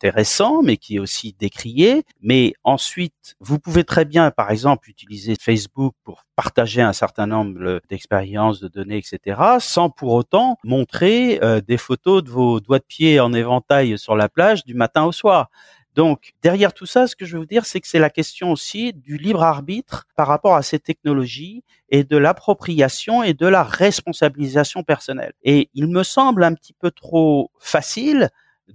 [0.00, 2.04] intéressant, mais qui est aussi décrié.
[2.22, 7.82] Mais ensuite, vous pouvez très bien, par exemple, utiliser Facebook pour partager un certain nombre
[7.90, 12.84] d'expériences, de données, etc., sans pour autant montrer euh, des photos de vos doigts de
[12.84, 15.50] pied en éventail sur la plage du matin au soir.
[15.94, 18.52] Donc, derrière tout ça, ce que je veux vous dire, c'est que c'est la question
[18.52, 23.64] aussi du libre arbitre par rapport à ces technologies et de l'appropriation et de la
[23.64, 25.32] responsabilisation personnelle.
[25.42, 28.30] Et il me semble un petit peu trop facile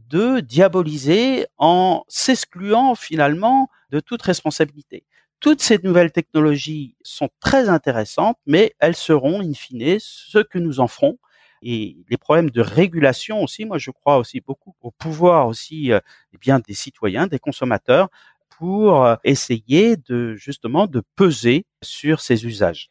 [0.10, 5.06] de diaboliser en s'excluant finalement de toute responsabilité.
[5.40, 10.80] Toutes ces nouvelles technologies sont très intéressantes, mais elles seront in fine ce que nous
[10.80, 11.18] en ferons.
[11.62, 16.00] Et les problèmes de régulation aussi, moi je crois aussi beaucoup au pouvoir aussi euh,
[16.34, 18.10] eh bien des citoyens, des consommateurs
[18.58, 22.90] pour euh, essayer de justement de peser sur ces usages.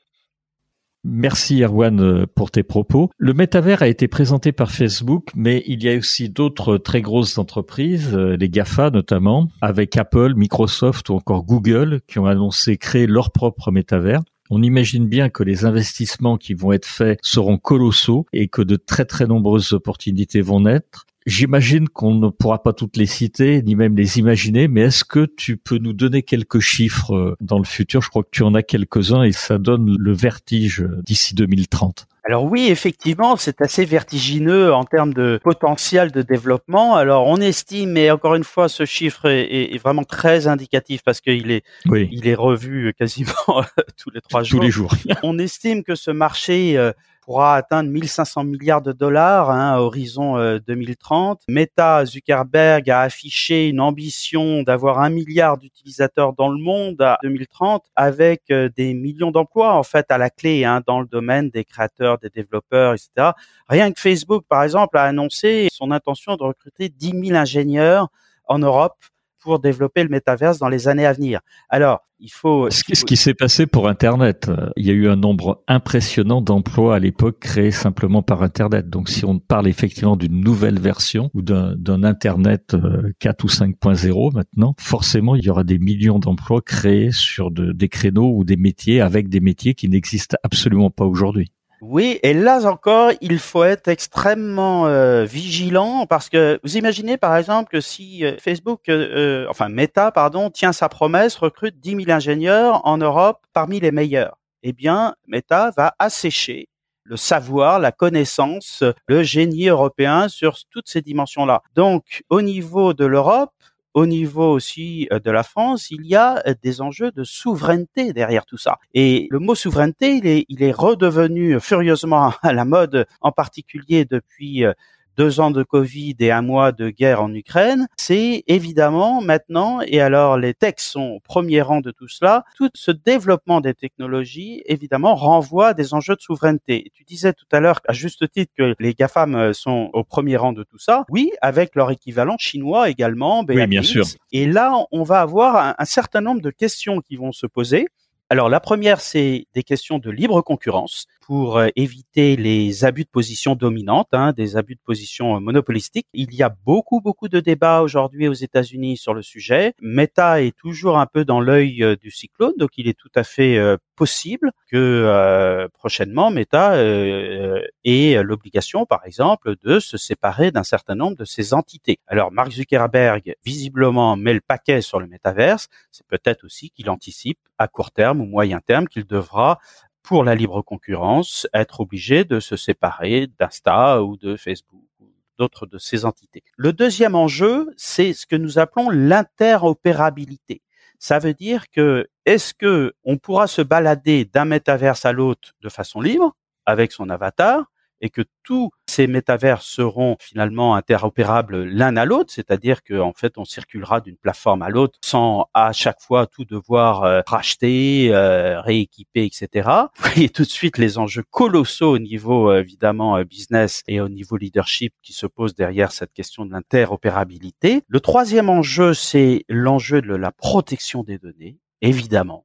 [1.05, 3.11] Merci Erwan euh, pour tes propos.
[3.19, 7.37] Le métavers a été présenté par Facebook, mais il y a aussi d'autres très grosses
[7.37, 13.07] entreprises, euh, les GAFA notamment, avec Apple, Microsoft ou encore Google, qui ont annoncé créer
[13.07, 14.23] leur propre métavers.
[14.49, 18.77] On imagine bien que les investissements qui vont être faits seront colossaux et que de
[18.77, 21.07] très très nombreuses opportunités vont naître.
[21.27, 25.25] J'imagine qu'on ne pourra pas toutes les citer, ni même les imaginer, mais est-ce que
[25.25, 28.03] tu peux nous donner quelques chiffres euh, dans le futur?
[28.03, 32.07] Je crois que tu en as quelques-uns et ça donne le vertige d'ici 2030.
[32.27, 36.95] Alors oui, effectivement, c'est assez vertigineux en termes de potentiel de développement.
[36.97, 41.51] Alors on estime, et encore une fois, ce chiffre est, vraiment très indicatif parce qu'il
[41.51, 43.33] est, il est revu quasiment
[44.03, 44.61] tous les trois jours.
[44.61, 44.91] Tous les jours.
[45.23, 46.93] on estime que ce marché euh,
[47.25, 51.41] pourra atteindre 1500 milliards de dollars hein, à horizon 2030.
[51.49, 57.19] Euh, Meta, Zuckerberg a affiché une ambition d'avoir un milliard d'utilisateurs dans le monde à
[57.23, 61.51] 2030 avec euh, des millions d'emplois en fait à la clé hein, dans le domaine
[61.51, 63.31] des créateurs, des développeurs, etc.
[63.69, 68.09] Rien que Facebook, par exemple, a annoncé son intention de recruter 10 000 ingénieurs
[68.47, 68.97] en Europe
[69.45, 71.41] pour développer le métaverse dans les années à venir.
[71.69, 72.71] Alors, il faut...
[72.71, 76.97] Ce, qui s'est passé pour Internet, euh, il y a eu un nombre impressionnant d'emplois
[76.97, 78.89] à l'époque créés simplement par Internet.
[78.89, 82.75] Donc, si on parle effectivement d'une nouvelle version ou d'un Internet
[83.19, 87.89] 4 euh, ou 5.0 maintenant, forcément, il y aura des millions d'emplois créés sur des
[87.91, 91.53] créneaux ou des métiers avec des métiers qui n'existent absolument pas aujourd'hui.
[91.87, 97.37] Oui, et là encore, il faut être extrêmement euh, vigilant parce que vous imaginez par
[97.37, 102.11] exemple que si euh, Facebook, euh, enfin Meta, pardon, tient sa promesse, recrute 10 000
[102.11, 106.69] ingénieurs en Europe parmi les meilleurs, eh bien Meta va assécher
[107.03, 111.61] le savoir, la connaissance, le génie européen sur toutes ces dimensions-là.
[111.75, 113.53] Donc, au niveau de l'Europe,
[113.95, 118.13] au niveau aussi euh, de la France, il y a euh, des enjeux de souveraineté
[118.13, 118.79] derrière tout ça.
[118.93, 124.73] Et le mot souveraineté, il est, redevenu furieusement à la mode, en particulier depuis euh,
[125.17, 130.01] deux ans de Covid et un mois de guerre en Ukraine, c'est évidemment maintenant, et
[130.01, 134.63] alors les textes sont au premier rang de tout cela, tout ce développement des technologies,
[134.67, 136.91] évidemment, renvoie à des enjeux de souveraineté.
[136.95, 140.37] Tu disais tout à l'heure, à juste titre, que les GAFAM euh, sont au premier
[140.37, 141.05] rang de tout ça.
[141.11, 144.05] Oui, avec leur équivalent chinois également, oui, bien sûr.
[144.33, 147.87] Et là, on va avoir un, un certain nombre de questions qui vont se poser.
[148.31, 153.09] Alors la première, c'est des questions de libre concurrence pour euh, éviter les abus de
[153.09, 156.07] position dominante, hein, des abus de position euh, monopolistiques.
[156.15, 159.75] Il y a beaucoup, beaucoup de débats aujourd'hui aux États-Unis sur le sujet.
[159.81, 163.25] Meta est toujours un peu dans l'œil euh, du cyclone, donc il est tout à
[163.25, 163.59] fait
[163.95, 171.25] possible que prochainement Meta ait l'obligation, par exemple, de se séparer d'un certain nombre de
[171.25, 171.99] ses entités.
[172.07, 175.69] Alors Mark Zuckerberg visiblement met le paquet sur le métaverse.
[175.93, 179.59] C'est peut-être aussi qu'il anticipe à court terme ou moyen terme qu'il devra
[180.03, 185.67] pour la libre concurrence, être obligé de se séparer d'Insta ou de Facebook ou d'autres
[185.67, 186.43] de ces entités.
[186.57, 190.61] Le deuxième enjeu, c'est ce que nous appelons l'interopérabilité.
[190.99, 195.69] Ça veut dire que est-ce que on pourra se balader d'un métaverse à l'autre de
[195.69, 196.37] façon libre
[196.67, 197.65] avec son avatar
[198.05, 203.47] et que tous ces métavers seront finalement interopérables l'un à l'autre, c'est-à-dire qu'en fait on
[203.47, 209.25] circulera d'une plateforme à l'autre sans à chaque fois tout devoir euh, racheter, euh, rééquiper,
[209.25, 209.71] etc.
[209.97, 214.11] Vous voyez tout de suite les enjeux colossaux au niveau euh, évidemment business et au
[214.11, 217.85] niveau leadership qui se posent derrière cette question de l'interopérabilité.
[217.89, 222.45] Le troisième enjeu, c'est l'enjeu de la protection des données, évidemment.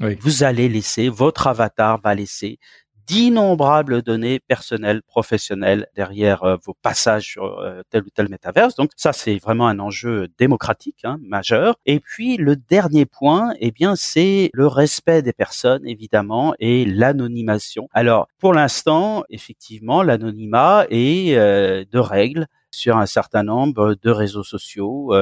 [0.00, 2.58] Vous allez laisser, votre avatar va laisser
[3.06, 8.74] d'innombrables données personnelles, professionnelles derrière euh, vos passages sur euh, tel ou tel métaverse.
[8.74, 11.76] Donc ça, c'est vraiment un enjeu démocratique hein, majeur.
[11.86, 17.88] Et puis le dernier point, eh bien, c'est le respect des personnes, évidemment, et l'anonymation.
[17.92, 24.42] Alors pour l'instant, effectivement, l'anonymat est euh, de règle sur un certain nombre de réseaux
[24.42, 25.12] sociaux.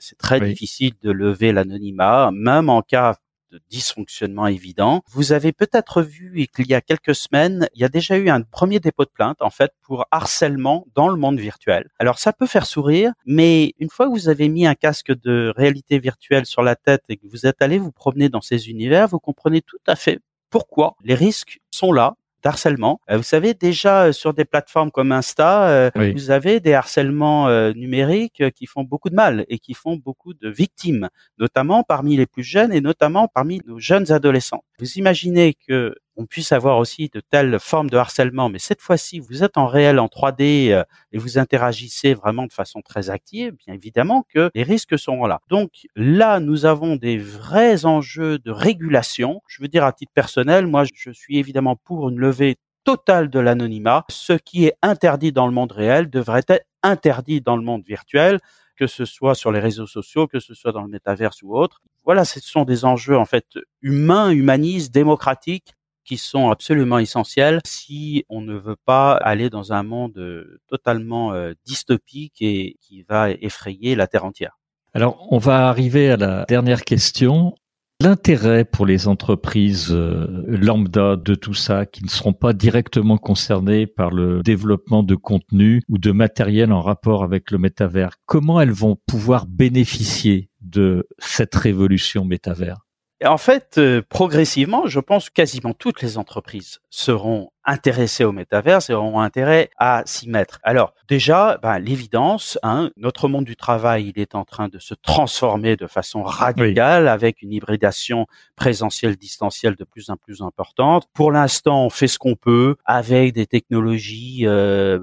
[0.00, 3.16] c'est très difficile de lever l'anonymat, même en cas
[3.52, 5.02] de dysfonctionnement évident.
[5.10, 8.40] Vous avez peut-être vu qu'il y a quelques semaines, il y a déjà eu un
[8.40, 11.88] premier dépôt de plainte en fait pour harcèlement dans le monde virtuel.
[11.98, 15.52] Alors ça peut faire sourire, mais une fois que vous avez mis un casque de
[15.54, 19.06] réalité virtuelle sur la tête et que vous êtes allé vous promener dans ces univers,
[19.06, 23.00] vous comprenez tout à fait pourquoi les risques sont là d'harcèlement.
[23.10, 27.48] Euh, vous savez, déjà euh, sur des plateformes comme Insta, euh, vous avez des harcèlements
[27.72, 32.26] numériques qui font beaucoup de mal et qui font beaucoup de victimes, notamment parmi les
[32.26, 34.64] plus jeunes et notamment parmi nos jeunes adolescents.
[34.78, 39.20] Vous imaginez que on puisse avoir aussi de telles formes de harcèlement, mais cette fois-ci,
[39.20, 43.54] vous êtes en réel, en 3D, euh, et vous interagissez vraiment de façon très active,
[43.66, 45.40] bien évidemment que les risques sont là.
[45.48, 49.40] Donc là, nous avons des vrais enjeux de régulation.
[49.46, 53.38] Je veux dire, à titre personnel, moi, je suis évidemment pour une levée totale de
[53.38, 54.04] l'anonymat.
[54.10, 58.40] Ce qui est interdit dans le monde réel devrait être interdit dans le monde virtuel.
[58.74, 61.82] que ce soit sur les réseaux sociaux, que ce soit dans le métaverse ou autre.
[62.04, 63.46] Voilà, ce sont des enjeux en fait
[63.80, 69.82] humains, humanistes, démocratiques qui sont absolument essentiels si on ne veut pas aller dans un
[69.82, 74.58] monde euh, totalement euh, dystopique et qui va effrayer la Terre entière.
[74.94, 77.54] Alors, on va arriver à la dernière question.
[78.00, 83.86] L'intérêt pour les entreprises euh, lambda de tout ça, qui ne seront pas directement concernées
[83.86, 88.72] par le développement de contenu ou de matériel en rapport avec le métavers, comment elles
[88.72, 92.80] vont pouvoir bénéficier de cette révolution métavers?
[93.24, 98.94] En fait, euh, progressivement, je pense quasiment toutes les entreprises seront intéressées au métaverse et
[98.94, 100.58] auront intérêt à s'y mettre.
[100.62, 104.94] Alors déjà, ben, l'évidence, hein, notre monde du travail, il est en train de se
[104.94, 111.08] transformer de façon radicale avec une hybridation présentielle distancielle de plus en plus importante.
[111.12, 114.46] Pour l'instant, on fait ce qu'on peut avec des technologies.
[114.46, 114.98] Euh,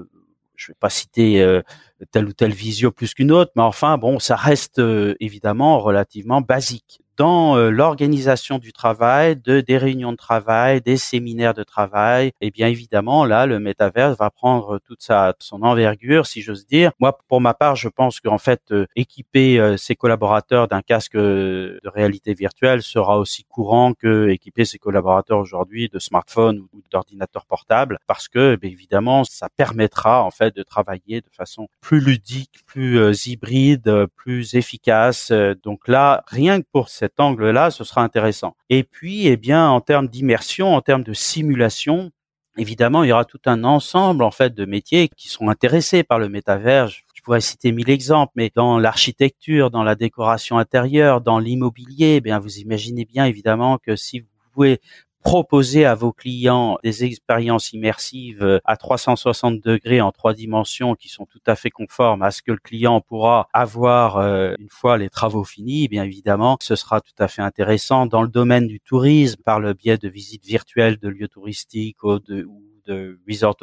[0.56, 1.62] je vais pas citer euh,
[2.10, 6.42] telle ou telle visio plus qu'une autre, mais enfin bon, ça reste euh, évidemment relativement
[6.42, 12.28] basique dans euh, l'organisation du travail, de des réunions de travail, des séminaires de travail,
[12.28, 16.66] et eh bien évidemment là le métaverse va prendre toute sa son envergure si j'ose
[16.66, 16.92] dire.
[16.98, 21.14] Moi pour ma part, je pense qu'en fait euh, équiper euh, ses collaborateurs d'un casque
[21.14, 27.44] de réalité virtuelle sera aussi courant que équiper ses collaborateurs aujourd'hui de smartphones ou d'ordinateurs
[27.44, 32.60] portables parce que bien évidemment ça permettra en fait de travailler de façon plus ludique,
[32.64, 35.32] plus hybride, plus efficace.
[35.62, 38.54] Donc là, rien que pour cette angle-là, ce sera intéressant.
[38.68, 42.10] Et puis, eh bien, en termes d'immersion, en termes de simulation,
[42.56, 46.18] évidemment, il y aura tout un ensemble en fait de métiers qui seront intéressés par
[46.18, 46.88] le métavers.
[46.88, 52.20] Je pourrais citer mille exemples, mais dans l'architecture, dans la décoration intérieure, dans l'immobilier, eh
[52.20, 54.80] bien, vous imaginez bien évidemment que si vous pouvez
[55.22, 61.08] proposer à vos clients des expériences immersives euh, à 360 degrés en trois dimensions qui
[61.08, 64.96] sont tout à fait conformes à ce que le client pourra avoir euh, une fois
[64.98, 68.80] les travaux finis, bien évidemment, ce sera tout à fait intéressant dans le domaine du
[68.80, 72.46] tourisme par le biais de visites virtuelles de lieux touristiques ou de,
[72.90, 73.56] de resort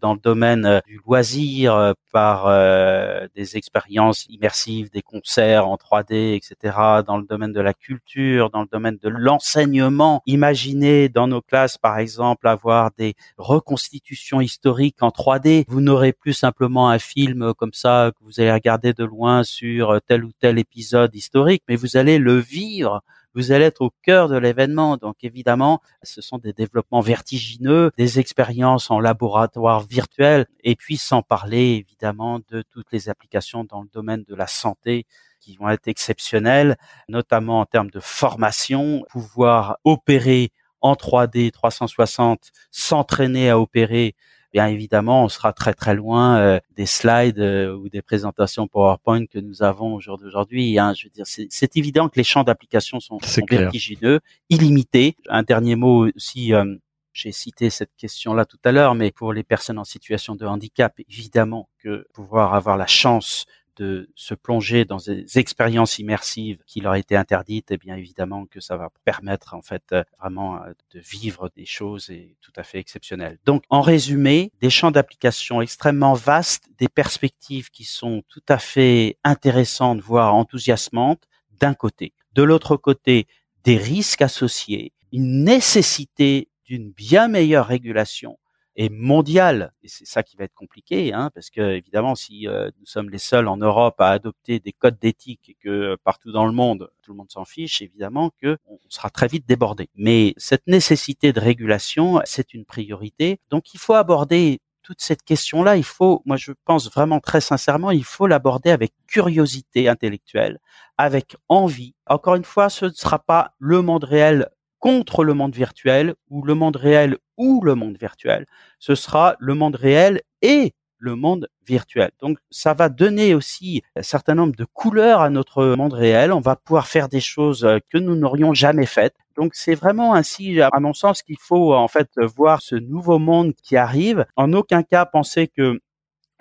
[0.00, 5.76] dans le domaine euh, du loisir euh, par euh, des expériences immersives, des concerts en
[5.76, 6.76] 3D, etc.
[7.06, 10.22] Dans le domaine de la culture, dans le domaine de l'enseignement.
[10.26, 15.64] Imaginez dans nos classes, par exemple, avoir des reconstitutions historiques en 3D.
[15.68, 20.00] Vous n'aurez plus simplement un film comme ça que vous allez regarder de loin sur
[20.06, 23.02] tel ou tel épisode historique, mais vous allez le vivre
[23.34, 24.96] vous allez être au cœur de l'événement.
[24.96, 31.22] Donc évidemment, ce sont des développements vertigineux, des expériences en laboratoire virtuel, et puis sans
[31.22, 35.06] parler évidemment de toutes les applications dans le domaine de la santé
[35.40, 36.76] qui vont être exceptionnelles,
[37.08, 44.14] notamment en termes de formation, pouvoir opérer en 3D 360, s'entraîner à opérer
[44.54, 49.26] bien évidemment, on sera très très loin euh, des slides euh, ou des présentations PowerPoint
[49.26, 50.78] que nous avons aujourd'hui.
[50.78, 50.94] Hein.
[50.94, 53.18] Je veux dire, c'est évident que les champs d'application sont,
[53.50, 55.16] vertigineux, illimités.
[55.28, 56.54] Un dernier mot aussi.
[56.54, 56.76] Euh,
[57.12, 60.98] j'ai cité cette question-là tout à l'heure, mais pour les personnes en situation de handicap,
[61.08, 66.94] évidemment que pouvoir avoir la chance de se plonger dans des expériences immersives qui leur
[66.94, 70.72] étaient interdites, et eh bien évidemment que ça va permettre en fait euh, vraiment euh,
[70.92, 73.38] de vivre des choses et tout à fait exceptionnelles.
[73.44, 79.18] Donc en résumé, des champs d'application extrêmement vastes, des perspectives qui sont tout à fait
[79.24, 81.24] intéressantes, voire enthousiasmantes
[81.60, 82.12] d'un côté.
[82.34, 83.26] De l'autre côté,
[83.64, 88.38] des risques associés, une nécessité d'une bien meilleure régulation
[88.76, 89.72] et mondiale.
[89.82, 93.10] Et c'est ça qui va être compliqué, hein, parce que évidemment, si euh, nous sommes
[93.10, 96.52] les seuls en Europe à adopter des codes d'éthique et que euh, partout dans le
[96.52, 99.88] monde, tout le monde s'en fiche, évidemment que on sera très vite débordé.
[99.94, 103.40] Mais cette nécessité de régulation, c'est une priorité.
[103.50, 107.90] Donc, il faut aborder toute cette question-là, il faut, moi je pense vraiment très sincèrement,
[107.90, 110.60] il faut l'aborder avec curiosité intellectuelle,
[110.98, 111.94] avec envie.
[112.06, 114.50] Encore une fois, ce ne sera pas le monde réel
[114.84, 118.44] contre le monde virtuel ou le monde réel ou le monde virtuel.
[118.78, 122.10] Ce sera le monde réel et le monde virtuel.
[122.20, 126.34] Donc ça va donner aussi un certain nombre de couleurs à notre monde réel.
[126.34, 129.14] On va pouvoir faire des choses que nous n'aurions jamais faites.
[129.38, 133.54] Donc c'est vraiment ainsi, à mon sens, qu'il faut en fait voir ce nouveau monde
[133.54, 134.26] qui arrive.
[134.36, 135.80] En aucun cas penser que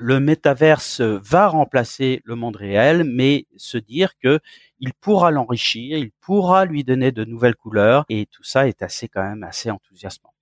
[0.04, 4.40] le métaverse va remplacer le monde réel, mais se dire que
[4.80, 9.08] il pourra l'enrichir, il pourra lui donner de nouvelles couleurs, et tout ça est assez
[9.08, 10.34] quand même assez enthousiasmant.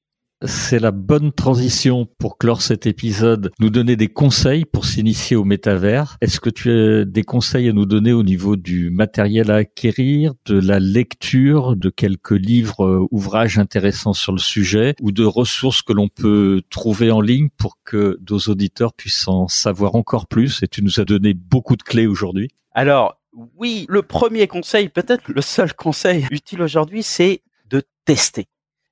[0.43, 5.43] C'est la bonne transition pour clore cet épisode, nous donner des conseils pour s'initier au
[5.43, 6.17] métavers.
[6.21, 10.33] Est-ce que tu as des conseils à nous donner au niveau du matériel à acquérir,
[10.45, 15.81] de la lecture, de quelques livres, euh, ouvrages intéressants sur le sujet ou de ressources
[15.81, 20.63] que l'on peut trouver en ligne pour que nos auditeurs puissent en savoir encore plus?
[20.63, 22.49] Et tu nous as donné beaucoup de clés aujourd'hui.
[22.73, 23.21] Alors,
[23.57, 28.47] oui, le premier conseil, peut-être le seul conseil utile aujourd'hui, c'est de tester.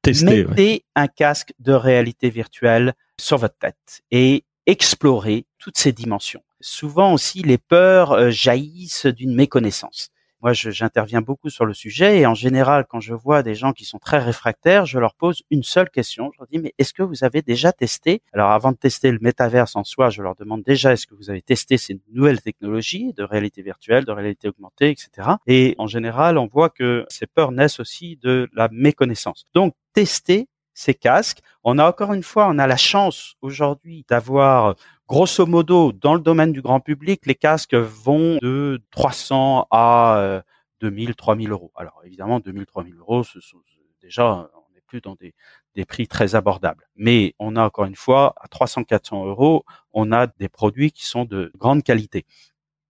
[0.08, 6.44] Mettez un casque de réalité virtuelle sur votre tête et explorez toutes ces dimensions.
[6.62, 10.10] Souvent aussi, les peurs euh, jaillissent d'une méconnaissance.
[10.42, 13.84] Moi, j'interviens beaucoup sur le sujet et en général, quand je vois des gens qui
[13.84, 16.32] sont très réfractaires, je leur pose une seule question.
[16.34, 18.22] Je leur dis, mais est-ce que vous avez déjà testé?
[18.32, 21.30] Alors, avant de tester le métaverse en soi, je leur demande déjà, est-ce que vous
[21.30, 25.28] avez testé ces nouvelles technologies de réalité virtuelle, de réalité augmentée, etc.
[25.46, 29.46] Et en général, on voit que ces peurs naissent aussi de la méconnaissance.
[29.54, 31.40] Donc, tester ces casques.
[31.64, 34.76] On a encore une fois, on a la chance aujourd'hui d'avoir
[35.10, 40.44] grosso modo, dans le domaine du grand public, les casques vont de 300 à
[40.82, 41.72] 2000, euh, 3000 euros.
[41.76, 43.58] Alors évidemment, 2000, 3000 euros, ce sont,
[44.02, 45.34] déjà, on n'est plus dans des,
[45.76, 46.88] des prix très abordables.
[46.96, 51.06] Mais on a encore une fois, à 300, 400 euros, on a des produits qui
[51.06, 52.26] sont de grande qualité.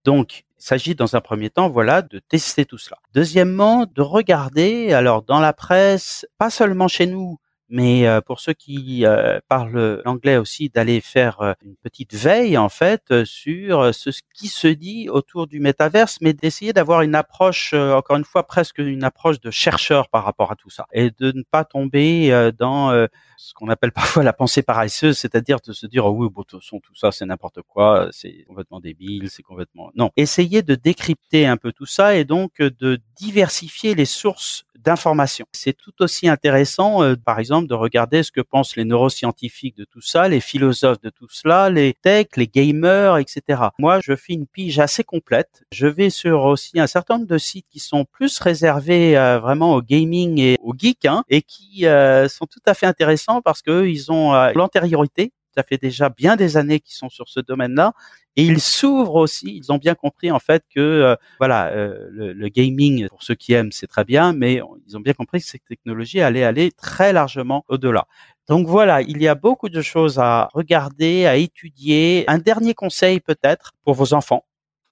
[0.03, 2.97] Donc, il s'agit dans un premier temps, voilà, de tester tout cela.
[3.13, 7.39] Deuxièmement, de regarder, alors dans la presse, pas seulement chez nous,
[7.69, 12.57] mais euh, pour ceux qui euh, parlent l'anglais aussi, d'aller faire euh, une petite veille
[12.57, 17.73] en fait sur ce qui se dit autour du métaverse, mais d'essayer d'avoir une approche,
[17.73, 21.31] encore une fois, presque une approche de chercheur par rapport à tout ça, et de
[21.31, 22.91] ne pas tomber dans
[23.37, 26.61] ce qu'on appelle parfois la pensée paresseuse, c'est-à-dire de se dire oh oui, bon, tout
[26.95, 30.11] ça c'est n'importe quoi, c'est complètement débile, c'est complètement non.
[30.17, 35.45] Essayez de décrypter un peu tout ça et donc de diversifier les sources d'informations.
[35.51, 39.85] C'est tout aussi intéressant, euh, par exemple, de regarder ce que pensent les neuroscientifiques de
[39.85, 43.61] tout ça, les philosophes de tout cela, les techs, les gamers, etc.
[43.77, 45.63] Moi, je fais une pige assez complète.
[45.71, 49.73] Je vais sur aussi un certain nombre de sites qui sont plus réservés euh, vraiment
[49.75, 53.61] au gaming et au geek, hein, et qui euh, sont tout à fait intéressants parce
[53.61, 57.91] que ils ont l'antériorité ça fait déjà bien des années qu'ils sont sur ce domaine-là
[58.37, 59.57] et ils s'ouvrent aussi.
[59.57, 63.51] Ils ont bien compris en fait que euh, voilà euh, le, gaming pour ceux qui
[63.51, 67.11] aiment c'est très bien, mais ils ont bien compris que cette technologie allait aller très
[67.11, 68.05] largement au-delà.
[68.47, 72.23] Donc voilà, il y a beaucoup de choses à regarder, à étudier.
[72.27, 74.45] Un dernier conseil peut-être pour vos enfants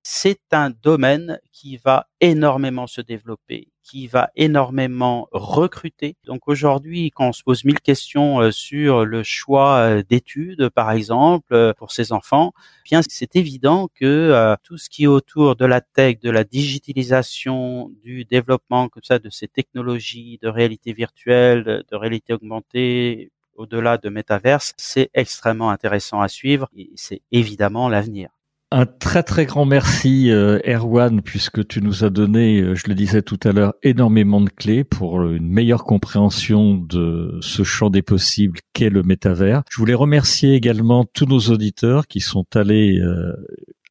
[0.10, 6.16] c'est un domaine qui va énormément se développer, qui va énormément recruter.
[6.26, 10.91] Donc aujourd'hui, quand on se pose mille questions euh, sur le choix euh, d'études, par
[10.91, 15.58] exemple, euh, pour ses enfants, eh bien c'est évident que tout ce qui est autour
[15.58, 20.93] de la tech, de la digitalisation, du développement comme ça de ces technologies de réalité
[20.93, 27.89] virtuelle, de réalité augmentée, au-delà de métaverse, c'est extrêmement intéressant à suivre et c'est évidemment
[27.89, 28.37] l'avenir.
[28.70, 32.95] Un très très grand merci euh, Erwan puisque tu nous as donné, euh, je le
[32.95, 38.01] disais tout à l'heure, énormément de clés pour une meilleure compréhension de ce champ des
[38.01, 39.63] possibles qu'est le métavers.
[39.70, 43.32] Je voulais remercier également tous nos auditeurs qui sont allés euh,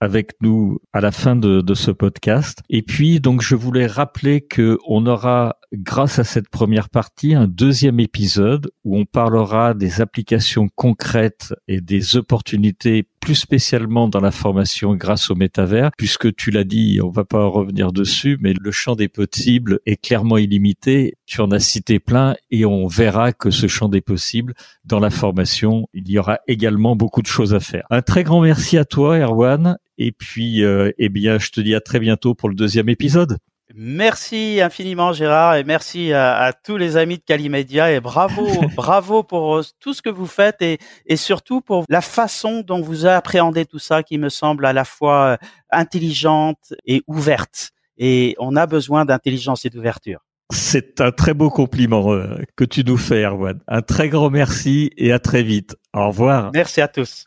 [0.01, 2.61] avec nous à la fin de, de, ce podcast.
[2.69, 7.49] Et puis, donc, je voulais rappeler que on aura, grâce à cette première partie, un
[7.49, 14.31] deuxième épisode où on parlera des applications concrètes et des opportunités plus spécialement dans la
[14.31, 18.71] formation grâce au métavers, puisque tu l'as dit, on va pas revenir dessus, mais le
[18.71, 21.15] champ des possibles est clairement illimité.
[21.27, 24.55] Tu en as cité plein et on verra que ce champ des possibles
[24.85, 27.85] dans la formation, il y aura également beaucoup de choses à faire.
[27.91, 29.77] Un très grand merci à toi, Erwan.
[29.99, 33.39] Et puis, euh, eh bien, je te dis à très bientôt pour le deuxième épisode.
[33.75, 38.47] Merci infiniment Gérard et merci à, tous les amis de Calimedia et bravo,
[38.77, 42.81] bravo pour euh, tout ce que vous faites et, et, surtout pour la façon dont
[42.81, 45.37] vous appréhendez tout ça qui me semble à la fois euh,
[45.71, 47.73] intelligente et ouverte.
[47.99, 50.21] Et on a besoin d'intelligence et d'ouverture.
[50.53, 53.59] C'est un très beau compliment euh, que tu nous fais, Erwan.
[53.67, 55.77] Un très grand merci et à très vite.
[55.93, 56.51] Au revoir.
[56.55, 57.27] Merci à tous.